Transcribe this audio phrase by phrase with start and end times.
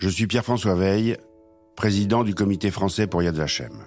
[0.00, 1.18] Je suis Pierre-François Veille,
[1.76, 3.84] président du comité français pour Yad Vashem.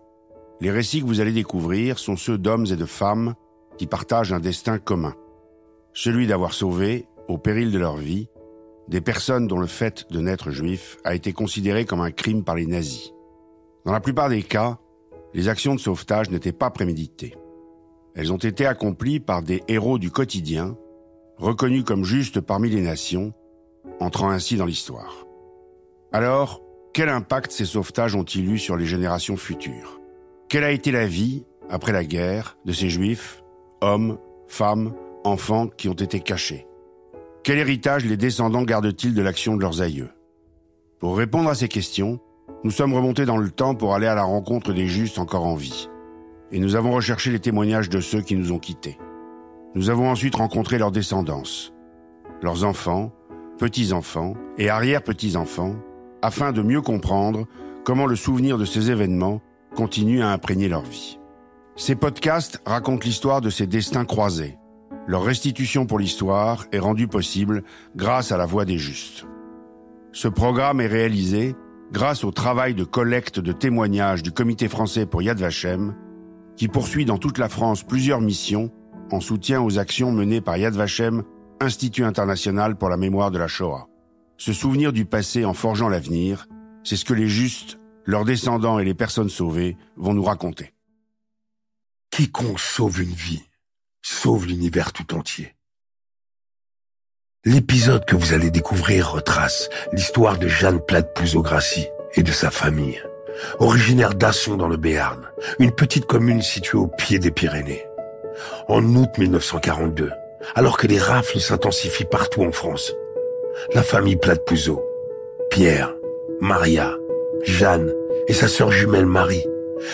[0.61, 3.33] Les récits que vous allez découvrir sont ceux d'hommes et de femmes
[3.79, 5.15] qui partagent un destin commun.
[5.91, 8.27] Celui d'avoir sauvé, au péril de leur vie,
[8.87, 12.53] des personnes dont le fait de naître juif a été considéré comme un crime par
[12.53, 13.11] les nazis.
[13.83, 14.77] Dans la plupart des cas,
[15.33, 17.35] les actions de sauvetage n'étaient pas préméditées.
[18.13, 20.77] Elles ont été accomplies par des héros du quotidien,
[21.37, 23.33] reconnus comme justes parmi les nations,
[23.99, 25.25] entrant ainsi dans l'histoire.
[26.15, 26.61] Alors,
[26.93, 29.99] quel impact ces sauvetages ont-ils eu sur les générations futures?
[30.47, 33.43] Quelle a été la vie, après la guerre, de ces juifs,
[33.81, 36.67] hommes, femmes, enfants qui ont été cachés?
[37.43, 40.11] Quel héritage les descendants gardent-ils de l'action de leurs aïeux?
[40.99, 42.19] Pour répondre à ces questions,
[42.63, 45.55] nous sommes remontés dans le temps pour aller à la rencontre des justes encore en
[45.55, 45.89] vie.
[46.51, 48.99] Et nous avons recherché les témoignages de ceux qui nous ont quittés.
[49.73, 51.41] Nous avons ensuite rencontré leurs descendants,
[52.43, 53.11] leurs enfants,
[53.57, 55.75] petits-enfants et arrière-petits-enfants,
[56.23, 57.45] afin de mieux comprendre
[57.83, 59.41] comment le souvenir de ces événements
[59.75, 61.19] continue à imprégner leur vie.
[61.75, 64.57] Ces podcasts racontent l'histoire de ces destins croisés.
[65.05, 67.63] Leur restitution pour l'histoire est rendue possible
[67.95, 69.25] grâce à la voix des justes.
[70.13, 71.55] Ce programme est réalisé
[71.91, 75.93] grâce au travail de collecte de témoignages du Comité français pour Yad Vashem,
[76.55, 78.71] qui poursuit dans toute la France plusieurs missions
[79.11, 81.23] en soutien aux actions menées par Yad Vashem,
[81.59, 83.87] Institut international pour la mémoire de la Shoah.
[84.37, 86.47] Se souvenir du passé en forgeant l'avenir,
[86.83, 90.73] c'est ce que les justes, leurs descendants et les personnes sauvées vont nous raconter.
[92.11, 93.43] Quiconque sauve une vie,
[94.01, 95.55] sauve l'univers tout entier.
[97.45, 103.01] L'épisode que vous allez découvrir retrace l'histoire de Jeanne Plade-Pouzeau-Grassi et de sa famille,
[103.59, 105.27] originaire d'Asson dans le Béarn,
[105.59, 107.85] une petite commune située au pied des Pyrénées.
[108.67, 110.11] En août 1942,
[110.55, 112.93] alors que les rafles s'intensifient partout en France,
[113.73, 114.83] la famille Plade-Pouzeau,
[115.49, 115.93] Pierre,
[116.41, 116.93] Maria,
[117.43, 117.91] Jeanne
[118.27, 119.45] et sa sœur jumelle Marie,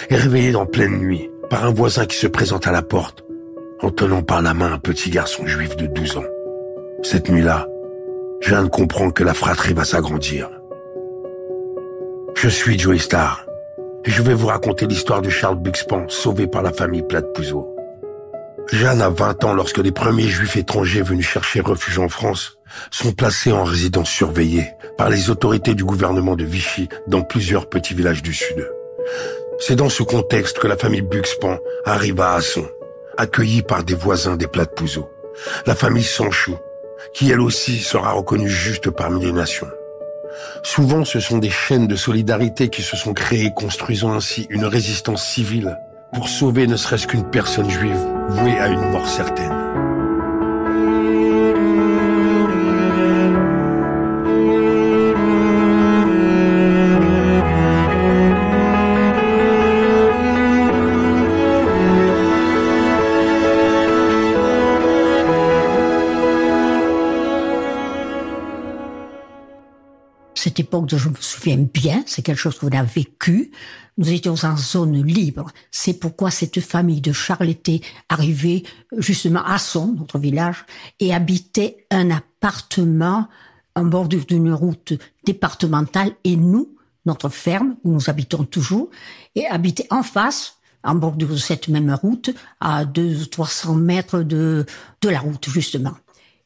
[0.10, 3.24] est réveillée en pleine nuit par un voisin qui se présente à la porte
[3.82, 6.24] en tenant par la main un petit garçon juif de 12 ans.
[7.02, 7.68] Cette nuit-là,
[8.42, 10.50] Jeanne comprend que la fratrie va s'agrandir.
[12.36, 13.46] Je suis Joey Star
[14.06, 17.76] et je vais vous raconter l'histoire de Charles Buxpan, sauvé par la famille Plate-Pouzeau.
[18.72, 22.58] Jeanne a 20 ans lorsque les premiers juifs étrangers venus chercher refuge en France
[22.92, 27.96] sont placés en résidence surveillée par les autorités du gouvernement de Vichy dans plusieurs petits
[27.96, 28.70] villages du Sud.
[29.60, 32.66] C'est dans ce contexte que la famille Buxpan arrive à Asson,
[33.18, 35.10] accueillie par des voisins des Plate-Pouzeau.
[35.66, 36.56] La famille Sanchou,
[37.14, 39.70] qui elle aussi sera reconnue juste parmi les nations.
[40.62, 45.26] Souvent, ce sont des chaînes de solidarité qui se sont créées, construisant ainsi une résistance
[45.26, 45.76] civile
[46.14, 48.00] pour sauver ne serait-ce qu'une personne juive
[48.30, 49.59] vouée à une mort certaine.
[70.98, 73.52] Je me souviens bien, c'est quelque chose qu'on a vécu.
[73.98, 75.52] Nous étions en zone libre.
[75.72, 78.64] C'est pourquoi cette famille de Charles était arrivée
[78.98, 80.66] justement à Son, notre village,
[81.00, 83.28] et habitait un appartement
[83.76, 84.94] en bordure d'une route
[85.26, 86.12] départementale.
[86.24, 86.76] Et nous,
[87.06, 88.90] notre ferme, où nous habitons toujours,
[89.36, 92.30] et habitait en face, en bordure de cette même route,
[92.62, 94.66] à deux ou 300 mètres de,
[95.02, 95.94] de la route, justement.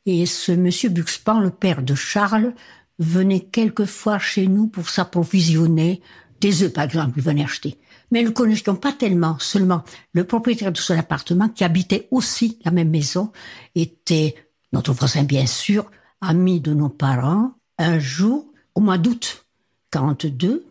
[0.05, 2.53] Et ce monsieur Buxpan, le père de Charles,
[3.03, 6.01] venait quelquefois chez nous pour s'approvisionner
[6.41, 7.77] des œufs, par exemple, il venait acheter.
[8.11, 9.83] Mais nous ne connaissions pas tellement, seulement
[10.13, 13.31] le propriétaire de son appartement, qui habitait aussi la même maison,
[13.75, 14.35] était
[14.71, 15.89] notre voisin, bien sûr,
[16.21, 17.53] ami de nos parents.
[17.77, 19.45] Un jour, au mois d'août
[19.91, 20.65] 42,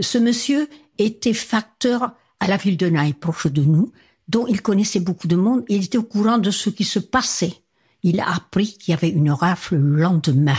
[0.00, 3.92] ce monsieur était facteur à la ville de Naï, proche de nous,
[4.28, 7.54] dont il connaissait beaucoup de monde, il était au courant de ce qui se passait.
[8.02, 10.56] Il a appris qu'il y avait une rafle le lendemain.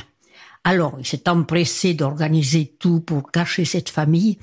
[0.64, 4.38] Alors, il s'est empressé d'organiser tout pour cacher cette famille.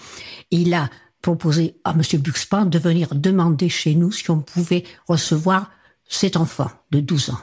[0.50, 0.90] il a
[1.22, 2.02] proposé à M.
[2.20, 5.70] Buxpan de venir demander chez nous si on pouvait recevoir
[6.08, 7.38] cet enfant de 12 ans.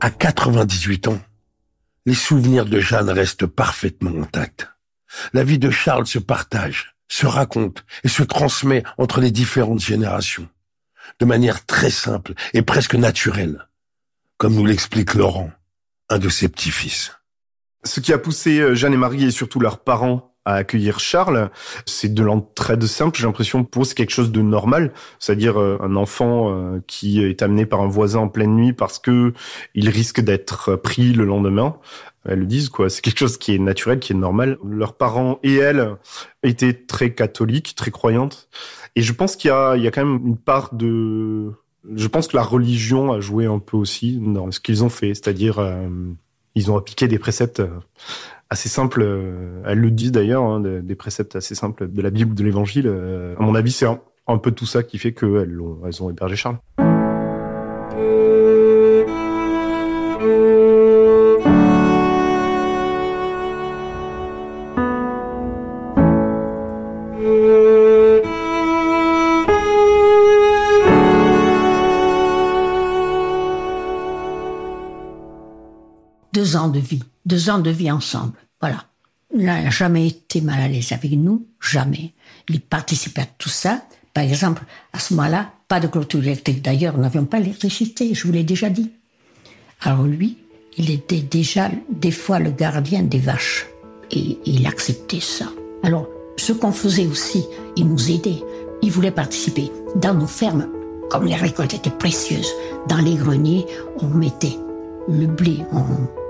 [0.00, 1.18] À 98 ans,
[2.04, 4.68] les souvenirs de Jeanne restent parfaitement intacts.
[5.32, 10.48] La vie de Charles se partage se raconte et se transmet entre les différentes générations,
[11.20, 13.68] de manière très simple et presque naturelle,
[14.38, 15.50] comme nous l'explique Laurent,
[16.08, 17.12] un de ses petits-fils.
[17.84, 21.50] Ce qui a poussé euh, Jeanne et Marie et surtout leurs parents à accueillir Charles.
[21.84, 23.18] C'est de l'entraide simple.
[23.18, 24.92] J'ai l'impression pour c'est quelque chose de normal.
[25.18, 28.98] C'est-à-dire euh, un enfant euh, qui est amené par un voisin en pleine nuit parce
[28.98, 29.34] que
[29.74, 31.76] il risque d'être pris le lendemain.
[32.28, 32.90] Elles le disent, quoi.
[32.90, 34.58] C'est quelque chose qui est naturel, qui est normal.
[34.64, 35.96] Leurs parents et elles
[36.42, 38.48] étaient très catholiques, très croyantes.
[38.96, 41.52] Et je pense qu'il y a, il y a quand même une part de,
[41.94, 45.14] je pense que la religion a joué un peu aussi dans ce qu'ils ont fait.
[45.14, 45.88] C'est-à-dire, euh,
[46.54, 47.62] ils ont appliqué des préceptes
[48.50, 49.02] assez simples.
[49.02, 52.86] Euh, elles le disent d'ailleurs, hein, des préceptes assez simples de la Bible de l'Évangile.
[52.86, 56.10] Euh, à mon avis, c'est un, peu tout ça qui fait qu'elles ont, elles ont
[56.10, 56.58] hébergé Charles.
[76.68, 78.32] De vie, deux ans de vie ensemble.
[78.60, 78.84] Voilà.
[79.34, 82.12] Il n'a jamais été mal à l'aise avec nous, jamais.
[82.48, 83.82] Il participait à tout ça.
[84.14, 86.62] Par exemple, à ce moment-là, pas de clôture électrique.
[86.62, 88.90] D'ailleurs, nous n'avions pas l'électricité, je vous l'ai déjà dit.
[89.82, 90.38] Alors lui,
[90.78, 93.66] il était déjà des fois le gardien des vaches.
[94.10, 95.46] Et il acceptait ça.
[95.82, 97.44] Alors, ce qu'on faisait aussi,
[97.76, 98.42] il nous aidait.
[98.82, 99.70] Il voulait participer.
[99.96, 100.68] Dans nos fermes,
[101.10, 102.52] comme les récoltes étaient précieuses,
[102.88, 103.66] dans les greniers,
[104.00, 104.56] on mettait
[105.08, 105.84] le blé, on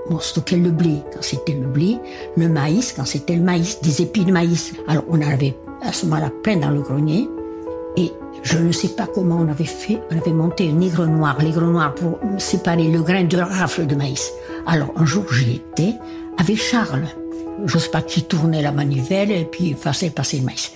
[0.09, 1.97] on stockait le blé quand c'était le blé,
[2.35, 4.73] le maïs quand c'était le maïs, des épis de maïs.
[4.87, 7.27] Alors on avait à ce moment-là plein dans le grenier.
[7.95, 8.11] Et
[8.43, 9.99] je ne sais pas comment on avait fait.
[10.11, 13.95] On avait monté un aigre noir, l'aigre noir pour séparer le grain de rafle de
[13.95, 14.31] maïs.
[14.65, 15.95] Alors un jour j'y étais
[16.37, 17.07] avec Charles.
[17.65, 20.71] Je sais pas qui tournait la manivelle et puis faisait passer le maïs.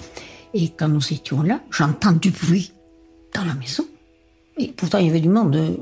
[0.53, 2.73] Et quand nous étions là, j'entends du bruit
[3.33, 3.85] dans la maison.
[4.57, 5.55] Et pourtant il y avait du monde.
[5.55, 5.75] Euh,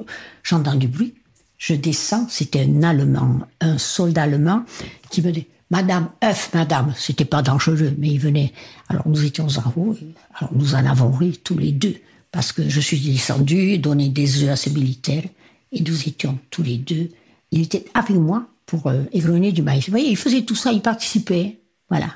[0.44, 1.16] j'entends du bruit.
[1.60, 4.64] Je descends, c'était un Allemand, un soldat allemand
[5.12, 8.54] qui me dit Madame, œuf, madame, c'était pas dangereux, mais il venait.
[8.88, 9.96] Alors nous étions en haut,
[10.36, 11.96] alors nous en avons ri tous les deux,
[12.32, 15.26] parce que je suis descendu, donner des œufs à ces militaires,
[15.74, 17.10] et nous étions tous les deux.
[17.52, 19.86] Il était avec moi pour euh, égrener du maïs.
[19.86, 21.60] Vous voyez, il faisait tout ça, il participait.
[21.90, 22.08] Voilà.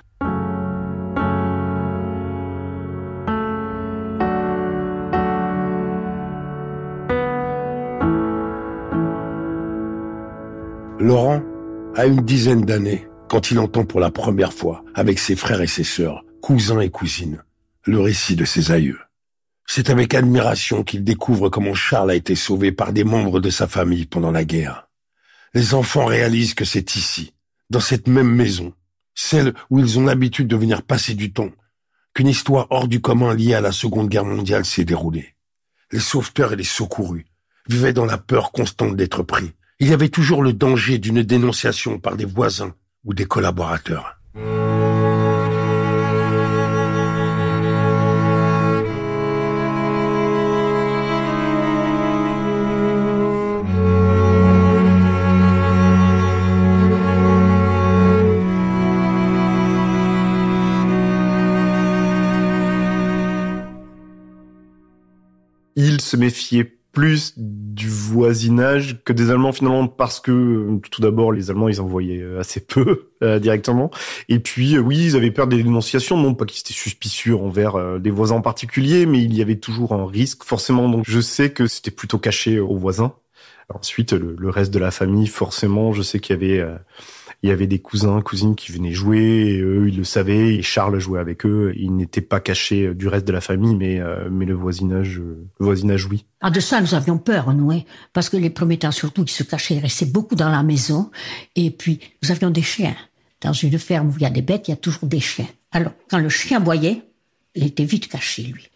[11.04, 11.44] Laurent
[11.96, 15.68] a une dizaine d'années quand il entend pour la première fois, avec ses frères et
[15.68, 17.44] ses sœurs, cousins et cousines,
[17.84, 19.02] le récit de ses aïeux.
[19.68, 23.68] C'est avec admiration qu'il découvre comment Charles a été sauvé par des membres de sa
[23.68, 24.88] famille pendant la guerre.
[25.54, 27.34] Les enfants réalisent que c'est ici,
[27.70, 28.72] dans cette même maison,
[29.14, 31.52] celle où ils ont l'habitude de venir passer du temps,
[32.14, 35.36] qu'une histoire hors du commun liée à la Seconde Guerre mondiale s'est déroulée.
[35.92, 37.26] Les sauveteurs et les secourus
[37.68, 42.00] vivaient dans la peur constante d'être pris, il y avait toujours le danger d'une dénonciation
[42.00, 42.74] par des voisins
[43.04, 44.20] ou des collaborateurs.
[65.76, 71.50] Il se méfiait plus du voisinage que des Allemands finalement parce que tout d'abord les
[71.50, 73.90] Allemands ils envoyaient euh, assez peu euh, directement.
[74.30, 76.16] Et puis euh, oui ils avaient peur des dénonciations.
[76.16, 79.94] Non pas qu'ils étaient suspicieux envers des voisins en particulier mais il y avait toujours
[79.94, 80.88] un risque forcément.
[80.88, 83.14] Donc je sais que c'était plutôt caché aux voisins.
[83.74, 86.64] Ensuite le, le, reste de la famille forcément je sais qu'il y avait
[87.44, 90.98] il y avait des cousins, cousines qui venaient jouer, eux, ils le savaient, et Charles
[91.00, 91.74] jouait avec eux.
[91.76, 95.20] Ils n'étaient pas cachés euh, du reste de la famille, mais, euh, mais le voisinage,
[95.20, 96.26] euh, voisinage, oui.
[96.40, 97.82] Ah, de ça, nous avions peur, nous, hein,
[98.14, 101.12] parce que les premiers temps, surtout, ils se cachaient, ils restaient beaucoup dans la maison,
[101.58, 102.96] et puis, nous avions des chiens.
[103.42, 105.50] Dans une ferme où il y a des bêtes, il y a toujours des chiens.
[105.74, 107.02] Alors, quand le chien boyait,
[107.56, 108.70] il était vite caché, lui.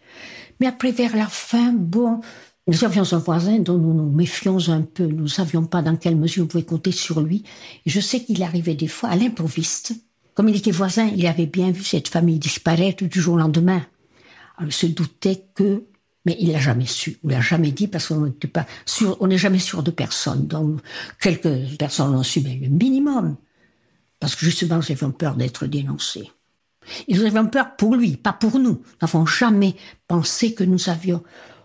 [0.60, 2.20] Mais après, vers la fin, bon,
[2.68, 5.06] nous avions un voisin dont nous nous méfions un peu.
[5.06, 7.42] Nous ne savions pas dans quelle mesure on pouvait compter sur lui.
[7.86, 9.94] Je sais qu'il arrivait des fois à l'improviste.
[10.34, 13.82] Comme il était voisin, il avait bien vu cette famille disparaître du jour au lendemain.
[14.58, 15.84] Alors, il se doutait que,
[16.26, 17.18] mais il l'a jamais su.
[17.24, 20.46] Il l'a jamais dit parce qu'on n'était pas sûr, on n'est jamais sûr de personne.
[20.46, 20.80] Donc,
[21.22, 23.36] quelques personnes l'ont su, mais le minimum.
[24.20, 26.30] Parce que justement, nous avions peur d'être dénoncés.
[27.08, 28.70] Nous avions peur pour lui, pas pour nous.
[28.70, 29.74] Nous n'avons jamais
[30.06, 31.22] pensé que nous avions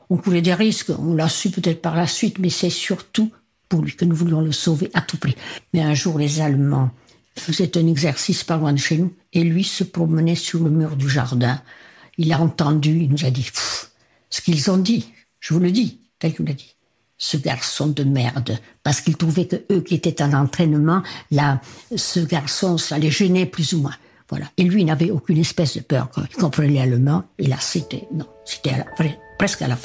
[0.09, 3.31] on courait des risques, on l'a su peut-être par la suite, mais c'est surtout
[3.69, 5.35] pour lui que nous voulions le sauver à tout prix.
[5.73, 6.91] Mais un jour, les Allemands
[7.35, 10.95] faisaient un exercice pas loin de chez nous, et lui se promenait sur le mur
[10.95, 11.61] du jardin.
[12.17, 13.49] Il a entendu, il nous a dit
[14.29, 15.11] ce qu'ils ont dit.
[15.39, 16.75] Je vous le dis, tel qu'il l'a dit.
[17.17, 21.61] Ce garçon de merde, parce qu'il trouvait que eux qui étaient en entraînement, là,
[21.95, 23.95] ce garçon, ça les gênait plus ou moins.
[24.29, 24.45] Voilà.
[24.57, 26.09] Et lui, il n'avait aucune espèce de peur.
[26.17, 27.23] Il comprenait l'allemand.
[27.37, 28.71] Et là, c'était, non, c'était
[29.43, 29.75] presque à la.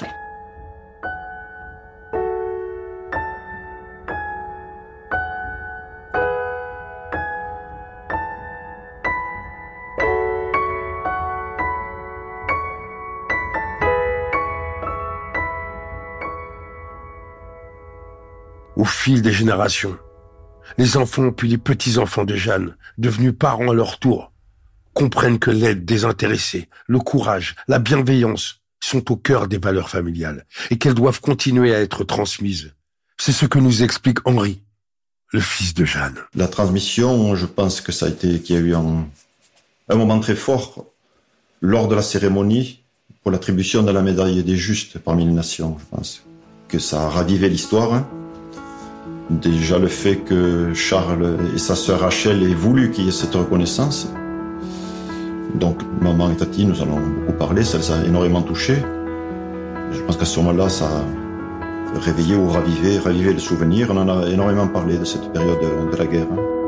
[18.77, 19.99] Au fil des générations,
[20.77, 24.31] les enfants puis les petits-enfants de Jeanne, devenus parents à leur tour,
[24.95, 30.79] comprennent que l'aide désintéressée, le courage, la bienveillance sont au cœur des valeurs familiales et
[30.79, 32.73] qu'elles doivent continuer à être transmises.
[33.17, 34.63] C'est ce que nous explique Henri,
[35.33, 36.19] le fils de Jeanne.
[36.35, 39.07] La transmission, je pense que ça a été, qu'il y a eu un,
[39.89, 40.87] un moment très fort
[41.61, 42.83] lors de la cérémonie
[43.23, 46.23] pour l'attribution de la médaille des justes parmi les nations, je pense.
[46.69, 47.93] Que ça a ravivé l'histoire.
[47.95, 48.09] Hein.
[49.31, 53.35] Déjà le fait que Charles et sa sœur Rachel aient voulu qu'il y ait cette
[53.35, 54.09] reconnaissance.
[55.55, 58.83] Donc maman et tati, nous allons beaucoup parler, ça les a énormément touchés.
[59.93, 63.89] Je pense qu'à ce moment-là, ça a réveillé ou ravivé, ravivé le souvenir.
[63.91, 65.59] On en a énormément parlé de cette période
[65.91, 66.27] de la guerre.
[66.31, 66.59] Hein.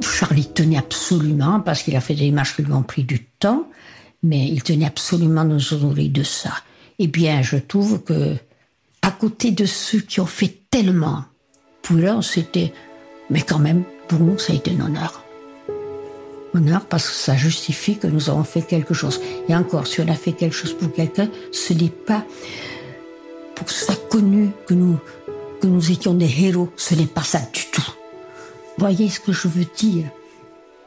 [0.00, 3.64] Charlie tenait absolument, parce qu'il a fait des démarches qui lui ont pris du temps,
[4.22, 6.50] mais il tenait absolument nous honorer de ça.
[6.98, 8.36] Eh bien, je trouve que
[9.02, 11.24] à côté de ceux qui ont fait tellement.
[11.82, 12.72] Pour eux, c'était,
[13.30, 15.21] mais quand même, pour nous, ça a été un honneur.
[16.54, 19.20] Honneur parce que ça justifie que nous avons fait quelque chose.
[19.48, 22.24] Et encore, si on a fait quelque chose pour quelqu'un, ce n'est pas
[23.54, 24.98] pour soit connu que nous,
[25.60, 26.70] que nous étions des héros.
[26.76, 27.90] Ce n'est pas ça du tout.
[28.76, 30.06] Voyez ce que je veux dire?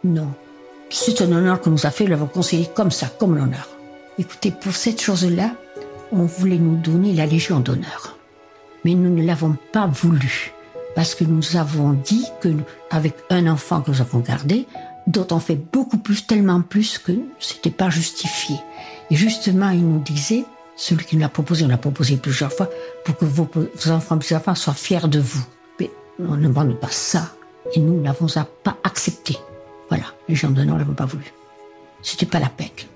[0.04, 0.32] Non.
[0.90, 3.70] C'est un honneur que nous a fait, nous l'avons considéré comme ça, comme l'honneur.
[4.20, 5.52] Écoutez, pour cette chose-là,
[6.12, 8.18] on voulait nous donner la Légion d'honneur.
[8.84, 10.54] Mais nous ne l'avons pas voulu,
[10.96, 12.50] parce que nous avons dit que,
[12.92, 14.68] avec un enfant que nous avons gardé,
[15.08, 18.58] d'autres ont fait beaucoup plus, tellement plus que c'était pas justifié.
[19.12, 20.46] Et justement, il nous disait,
[20.76, 22.70] celui qui nous l'a proposé, on l'a proposé plusieurs fois,
[23.04, 23.48] pour que vos,
[23.90, 25.46] enfants, vos enfants soient fiers de vous.
[25.80, 27.32] Mais on ne demande pas ça.
[27.74, 28.28] Et nous n'avons
[28.64, 29.38] pas accepté.
[29.90, 31.26] Voilà, les gens d'honneur ne l'avons pas voulu.
[32.02, 32.88] C'était pas la PEC.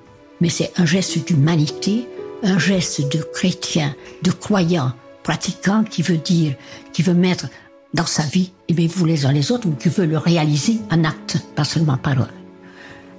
[0.41, 2.07] Mais c'est un geste d'humanité,
[2.43, 6.55] un geste de chrétien, de croyant, pratiquant qui veut dire,
[6.93, 7.47] qui veut mettre
[7.93, 10.79] dans sa vie, et bien vous les uns les autres, mais qui veut le réaliser
[10.91, 12.29] en acte, pas seulement en parole.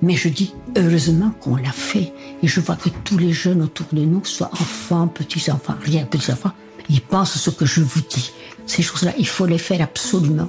[0.02, 2.12] Mais je dis heureusement qu'on l'a fait.
[2.42, 6.52] Et je vois que tous les jeunes autour de nous, soit enfants, petits-enfants, rien, petits-enfants,
[6.88, 8.32] ils pensent ce que je vous dis.
[8.66, 10.48] Ces choses-là, il faut les faire absolument.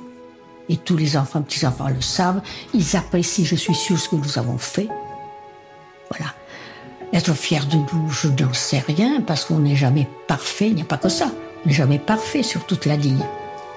[0.69, 2.41] Et tous les enfants, petits-enfants le savent.
[2.73, 4.87] Ils apprécient, je suis sûre, ce que nous avons fait.
[6.09, 6.33] Voilà.
[7.11, 10.81] Être fier de nous, je n'en sais rien, parce qu'on n'est jamais parfait, il n'y
[10.81, 11.29] a pas que ça.
[11.65, 13.25] On n'est jamais parfait sur toute la ligne.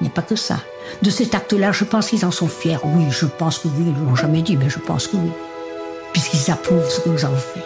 [0.00, 0.58] Il n'y a pas que ça.
[1.02, 2.78] De cet acte-là, je pense qu'ils en sont fiers.
[2.84, 5.30] Oui, je pense que oui, ils ne l'ont jamais dit, mais je pense que oui.
[6.12, 7.62] Puisqu'ils approuvent ce que nous avons fait.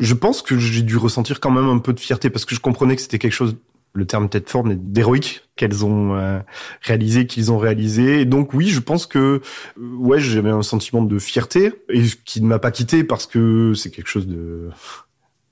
[0.00, 2.60] Je pense que j'ai dû ressentir quand même un peu de fierté parce que je
[2.60, 3.56] comprenais que c'était quelque chose
[3.94, 6.40] le terme peut-être fort, mais d'héroïque qu'elles ont euh,
[6.80, 8.22] réalisé, qu'ils ont réalisé.
[8.22, 9.42] Et donc oui, je pense que
[9.78, 13.90] ouais, j'avais un sentiment de fierté et qui ne m'a pas quitté parce que c'est
[13.90, 14.70] quelque chose de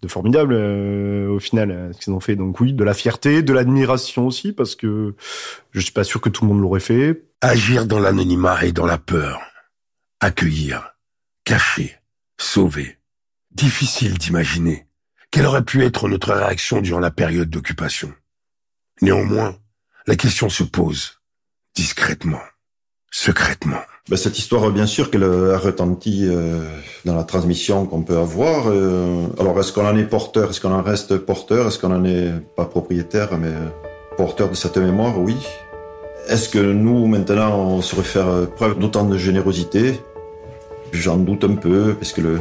[0.02, 2.36] de formidable euh, au final ce qu'ils ont fait.
[2.36, 5.14] Donc oui, de la fierté, de l'admiration aussi parce que
[5.72, 7.24] je suis pas sûr que tout le monde l'aurait fait.
[7.40, 9.40] Agir dans l'anonymat et dans la peur,
[10.20, 10.94] accueillir,
[11.44, 11.96] cacher,
[12.38, 12.98] sauver.
[13.50, 14.86] Difficile d'imaginer
[15.30, 18.12] quelle aurait pu être notre réaction durant la période d'occupation.
[19.00, 19.56] Néanmoins,
[20.06, 21.20] la question se pose
[21.74, 22.42] discrètement,
[23.10, 23.82] secrètement.
[24.08, 26.60] Ben, cette histoire, bien sûr, qu'elle a retenti euh,
[27.04, 28.64] dans la transmission qu'on peut avoir.
[28.68, 30.50] Euh, alors, est-ce qu'on en est porteur?
[30.50, 31.68] Est-ce qu'on en reste porteur?
[31.68, 33.52] Est-ce qu'on en est pas propriétaire, mais
[34.16, 35.36] porteur de cette mémoire Oui.
[36.28, 40.00] Est-ce que nous, maintenant, on saurait faire preuve d'autant de générosité?
[40.92, 42.40] J'en doute un peu, parce que le,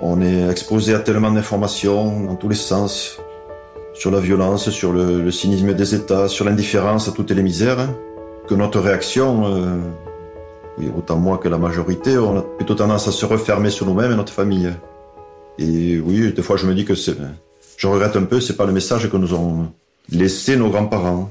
[0.00, 3.18] on est exposé à tellement d'informations dans tous les sens
[3.94, 7.88] sur la violence, sur le, cynisme des États, sur l'indifférence à toutes les misères,
[8.48, 9.76] que notre réaction, euh,
[10.78, 14.12] oui, autant moi que la majorité, on a plutôt tendance à se refermer sur nous-mêmes
[14.12, 14.70] et notre famille.
[15.58, 17.16] Et oui, des fois je me dis que c'est,
[17.76, 19.72] je regrette un peu, c'est pas le message que nous ont
[20.10, 21.30] laissé nos grands-parents.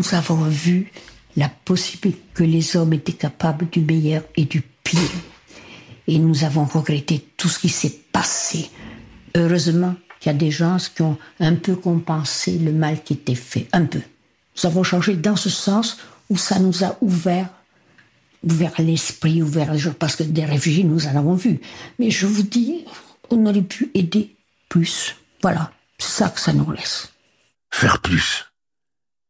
[0.00, 0.90] nous avons vu
[1.36, 5.00] la possibilité que les hommes étaient capables du meilleur et du pire.
[6.06, 8.70] Et nous avons regretté tout ce qui s'est passé.
[9.36, 13.34] Heureusement, Il y a des gens qui ont un peu compensé le mal qui était
[13.34, 14.00] fait, un peu.
[14.56, 17.48] Nous avons changé dans ce sens où ça nous a ouvert,
[18.42, 21.60] ouvert l'esprit, ouvert les gens, parce que des réfugiés, nous en avons vu.
[21.98, 22.84] Mais je vous dis,
[23.30, 24.36] on aurait pu aider
[24.68, 25.16] plus.
[25.42, 27.12] Voilà, c'est ça que ça nous laisse.
[27.70, 28.44] Faire plus,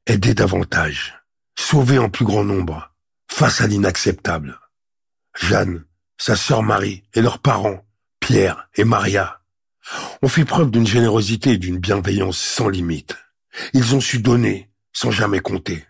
[0.07, 1.20] aider davantage,
[1.61, 2.91] sauver en plus grand nombre,
[3.29, 4.59] face à l'inacceptable.
[5.39, 5.85] Jeanne,
[6.17, 7.85] sa sœur Marie et leurs parents,
[8.19, 9.41] Pierre et Maria,
[10.23, 13.17] ont fait preuve d'une générosité et d'une bienveillance sans limite.
[13.75, 15.85] Ils ont su donner sans jamais compter.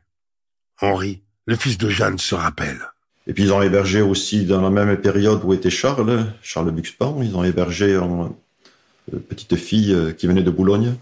[0.83, 2.81] Henri, le fils de Jeanne, se rappelle.
[3.27, 7.23] Et puis ils ont hébergé aussi dans la même période où était Charles, Charles Buxpan,
[7.23, 8.33] ils ont hébergé une
[9.15, 10.97] euh, petite fille euh, qui venait de Boulogne.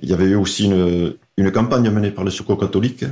[0.00, 3.04] Il y avait eu aussi une, une campagne menée par le Secours catholique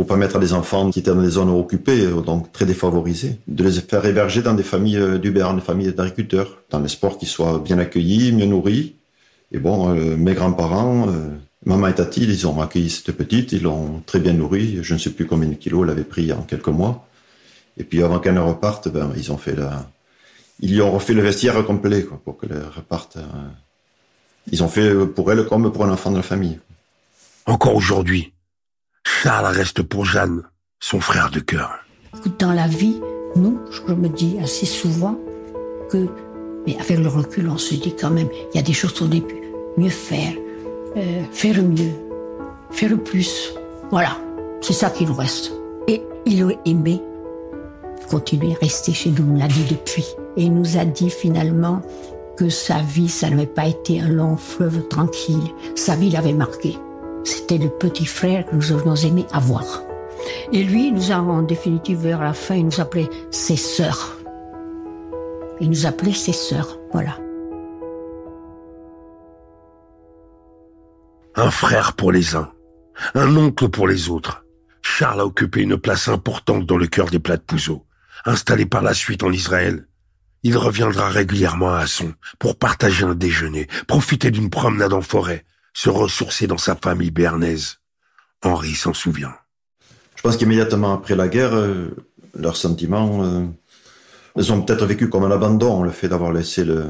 [0.00, 3.36] pour permettre à des enfants qui étaient dans des zones occupées, euh, donc très défavorisées,
[3.46, 7.18] de les faire héberger dans des familles euh, du Béarn, des familles d'agriculteurs, dans l'espoir
[7.18, 8.94] qu'ils soient bien accueillis, mieux nourris.
[9.52, 11.06] Et bon, euh, mes grands-parents,
[11.66, 14.78] maman et tati, ils ont accueilli cette petite, ils l'ont très bien nourrie.
[14.80, 17.06] Je ne sais plus combien de kilos elle avait pris en quelques mois.
[17.76, 19.56] Et puis avant qu'elle ne reparte, ben, ils ont fait
[20.60, 23.18] ils ont refait le vestiaire complet, pour qu'elle reparte.
[24.50, 26.58] Ils ont fait pour elle comme pour un enfant de la famille.
[27.44, 28.32] Encore aujourd'hui,
[29.22, 30.44] Charles reste pour Jeanne,
[30.78, 31.80] son frère de cœur.
[32.38, 33.02] Dans la vie,
[33.36, 35.18] nous, je me dis assez souvent
[35.90, 36.08] que,
[36.66, 39.08] mais avec le recul, on se dit quand même, il y a des choses qu'on
[39.08, 39.34] aurait pu
[39.76, 40.32] mieux faire,
[40.96, 41.92] euh, faire mieux,
[42.70, 43.52] faire plus.
[43.90, 44.16] Voilà,
[44.62, 45.52] c'est ça qui nous reste.
[45.86, 47.02] Et il aurait aimé
[48.08, 50.06] continuer à rester chez nous, on l'a dit depuis.
[50.38, 51.82] Et il nous a dit finalement
[52.38, 55.52] que sa vie, ça n'avait pas été un long fleuve tranquille.
[55.74, 56.78] Sa vie l'avait marqué.
[57.24, 59.82] C'était le petit frère que nous aurions aimé avoir.
[60.52, 64.16] Et lui, nous avons en définitive vers la fin, il nous appelait ses sœurs.
[65.60, 67.18] Il nous appelait ses sœurs, voilà.
[71.36, 72.50] Un frère pour les uns,
[73.14, 74.44] un oncle pour les autres.
[74.82, 77.84] Charles a occupé une place importante dans le cœur des plats de Pouzeau.
[78.24, 79.86] Installé par la suite en Israël,
[80.42, 85.44] il reviendra régulièrement à Asson pour partager un déjeuner, profiter d'une promenade en forêt,
[85.82, 87.78] se ressourcer dans sa famille béarnaise.
[88.42, 89.34] Henri s'en souvient.
[90.14, 91.96] Je pense qu'immédiatement après la guerre, euh,
[92.34, 93.46] leurs sentiments, euh,
[94.36, 96.84] ils ont peut-être vécu comme un abandon, le fait d'avoir laissé le,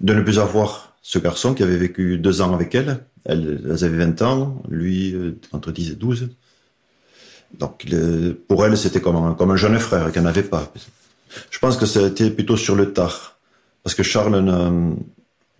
[0.00, 3.04] de ne plus avoir ce garçon qui avait vécu deux ans avec elle.
[3.24, 6.28] Elles, elles avaient 20 ans, lui euh, entre 10 et 12.
[7.58, 7.84] Donc
[8.46, 10.72] pour elle, c'était comme un, comme un jeune frère qu'elle n'avait pas.
[11.50, 13.38] Je pense que été plutôt sur le tard.
[13.82, 14.36] Parce que Charles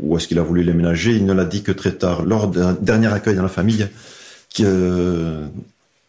[0.01, 2.73] où est-ce qu'il a voulu ménager Il ne l'a dit que très tard, lors d'un
[2.73, 3.87] dernier accueil dans la famille,
[4.55, 4.69] qu'après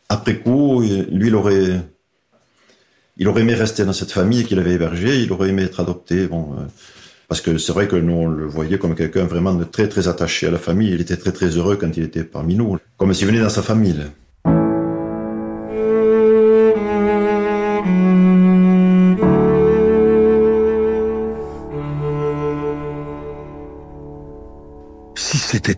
[0.10, 1.82] après coup, lui, il aurait,
[3.18, 6.28] il aurait aimé rester dans cette famille qu'il avait hébergée, il aurait aimé être adopté.
[6.28, 6.64] Bon, euh,
[7.28, 10.48] parce que c'est vrai que nous, on le voyait comme quelqu'un vraiment très, très attaché
[10.48, 10.92] à la famille.
[10.92, 13.64] Il était très, très heureux quand il était parmi nous, comme s'il venait dans sa
[13.64, 14.04] famille.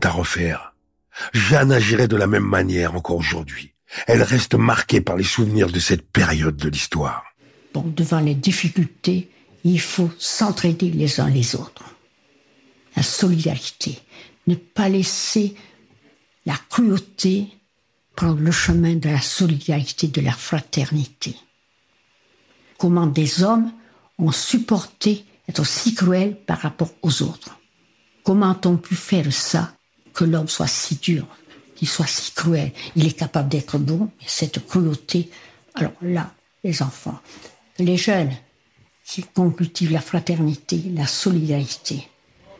[0.03, 0.73] À refaire.
[1.33, 3.73] Jeanne agirait de la même manière encore aujourd'hui.
[4.05, 7.25] Elle reste marquée par les souvenirs de cette période de l'histoire.
[7.73, 9.29] Donc, devant les difficultés,
[9.63, 11.85] il faut s'entraider les uns les autres.
[12.95, 13.99] La solidarité.
[14.47, 15.55] Ne pas laisser
[16.45, 17.47] la cruauté
[18.15, 21.35] prendre le chemin de la solidarité, de la fraternité.
[22.77, 23.71] Comment des hommes
[24.17, 27.57] ont supporté être si cruels par rapport aux autres.
[28.23, 29.73] Comment ont pu faire ça
[30.17, 31.27] que l'homme soit si dur,
[31.75, 32.71] qu'il soit si cruel.
[32.95, 35.29] Il est capable d'être bon, mais cette cruauté,
[35.75, 37.21] alors là, les enfants,
[37.77, 38.33] les jeunes
[39.05, 39.23] qui
[39.55, 42.09] cultivent la fraternité, la solidarité,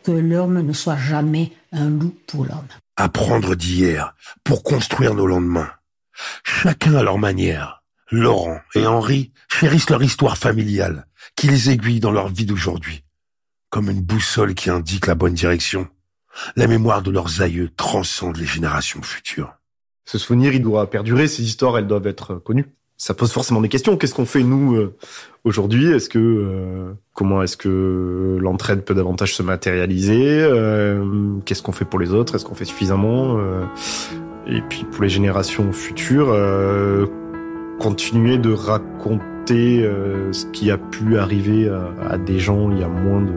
[0.04, 2.68] que l'homme ne soit jamais un loup pour l'homme.
[2.96, 5.72] Apprendre d'hier pour construire nos lendemains.
[6.44, 7.82] Chacun à leur manière.
[8.10, 13.02] Laurent et Henri chérissent leur histoire familiale, qui les aiguille dans leur vie d'aujourd'hui,
[13.68, 15.88] comme une boussole qui indique la bonne direction.
[16.56, 19.54] La mémoire de leurs aïeux transcende les générations futures.
[20.06, 22.66] Ce souvenir, il doit perdurer, ces histoires, elles doivent être connues.
[22.96, 23.96] Ça pose forcément des questions.
[23.96, 24.96] Qu'est-ce qu'on fait nous euh,
[25.44, 25.92] aujourd'hui?
[25.92, 30.40] Est-ce que euh, comment est-ce que l'entraide peut davantage se matérialiser?
[30.42, 32.34] Euh, Qu'est-ce qu'on fait pour les autres?
[32.34, 33.38] Est-ce qu'on fait suffisamment
[34.48, 36.34] Et puis pour les générations futures,
[37.78, 39.88] continuer de raconter
[40.32, 43.32] ce qui a pu arriver à, à des gens il y a moins de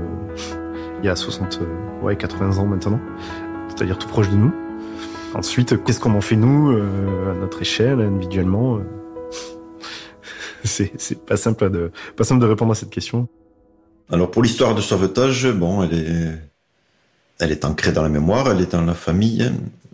[1.01, 2.99] il y a 60, euh, ouais, 80 ans maintenant,
[3.69, 4.53] c'est-à-dire tout proche de nous.
[5.33, 8.81] Ensuite, qu'est-ce qu'on en fait nous, euh, à notre échelle, individuellement euh?
[10.63, 13.27] C'est pas simple de pas simple de répondre à cette question.
[14.11, 15.83] Alors pour l'histoire de sauvetage, bon,
[17.39, 19.51] elle est ancrée dans la mémoire, elle est dans la famille.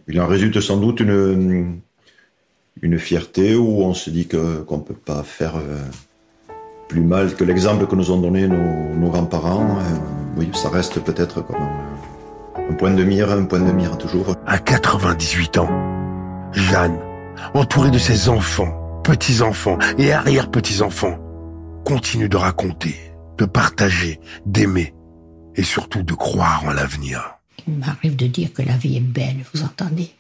[0.10, 1.80] Il en résulte sans doute une,
[2.98, 5.54] fierté où on se dit que qu'on peut pas faire
[6.89, 9.80] plus mal que l'exemple que nous ont donné nos, grands-parents.
[10.38, 13.97] Euh, oui, ça reste peut-être comme un, un, point de mire, un point de mire
[13.97, 14.36] toujours.
[14.45, 15.69] À 98 ans,
[16.52, 17.00] Jeanne,
[17.54, 21.17] entourée de ses enfants, petits-enfants et arrière-petits-enfants,
[21.86, 22.95] continue de raconter,
[23.38, 24.93] de partager, d'aimer
[25.56, 27.36] et surtout de croire en l'avenir.
[27.67, 30.12] Il m'arrive de dire que la vie est belle, vous entendez?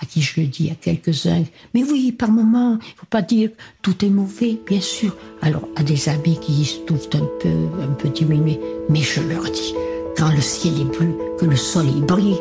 [0.00, 1.44] À qui je le dis, à quelques-uns.
[1.74, 3.50] Mais oui, par moments, il faut pas dire
[3.82, 5.16] tout est mauvais, bien sûr.
[5.40, 7.48] Alors, à des amis qui se trouvent un peu,
[7.82, 9.74] un peu diminués, mais je leur dis,
[10.16, 12.38] quand le ciel est bleu, que le soleil brille,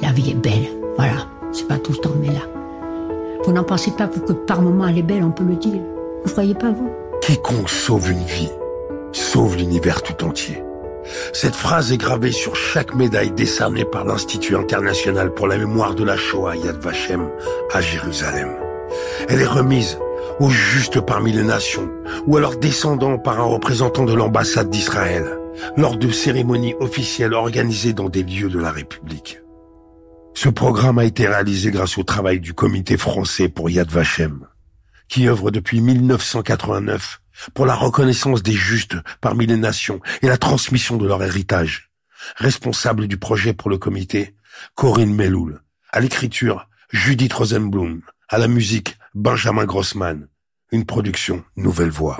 [0.00, 0.68] la vie est belle.
[0.96, 2.46] Voilà, c'est pas tout le temps, mais là.
[3.44, 5.80] Vous n'en pensez pas, que par moments elle est belle, on peut le dire
[6.24, 6.90] Vous croyez pas, vous?
[7.20, 8.50] Quiconque sauve une vie,
[9.12, 10.62] sauve l'univers tout entier.
[11.32, 16.04] Cette phrase est gravée sur chaque médaille décernée par l'Institut international pour la mémoire de
[16.04, 17.28] la Shoah Yad Vashem
[17.72, 18.50] à Jérusalem.
[19.28, 19.98] Elle est remise
[20.40, 21.90] aux justes parmi les nations
[22.26, 25.38] ou à leurs descendants par un représentant de l'ambassade d'Israël
[25.76, 29.40] lors de cérémonies officielles organisées dans des lieux de la République.
[30.34, 34.46] Ce programme a été réalisé grâce au travail du comité français pour Yad Vashem,
[35.08, 37.20] qui œuvre depuis 1989
[37.54, 41.90] pour la reconnaissance des justes parmi les nations et la transmission de leur héritage.
[42.36, 44.34] Responsable du projet pour le comité,
[44.74, 45.62] Corinne Melloul.
[45.90, 48.02] À l'écriture, Judith Rosenblum.
[48.28, 50.28] À la musique, Benjamin Grossman.
[50.70, 52.18] Une production Nouvelle Voix.